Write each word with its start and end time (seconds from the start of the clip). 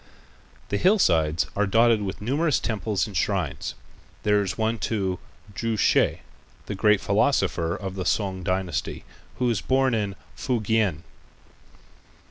The 0.69 0.77
hillsides 0.79 1.45
are 1.55 1.67
dotted 1.67 2.01
with 2.01 2.21
numerous 2.23 2.59
temples 2.59 3.05
and 3.05 3.15
shrines. 3.15 3.75
There 4.23 4.41
is 4.41 4.57
one 4.57 4.79
to 4.89 5.19
Chu 5.53 5.77
Hsi, 5.77 6.21
the 6.65 6.73
great 6.73 6.99
philosopher 6.99 7.75
of 7.75 7.93
the 7.93 8.03
Sung 8.03 8.41
dynasty, 8.41 9.03
who 9.37 9.45
was 9.45 9.61
born 9.61 9.93
in 9.93 10.15
Fukien. 10.35 11.03